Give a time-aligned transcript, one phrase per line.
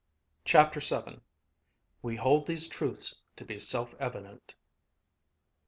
[0.45, 1.19] CHAPTER VII
[2.01, 4.55] "WE HOLD THESE TRUTHS TO BE SELF EVIDENT..."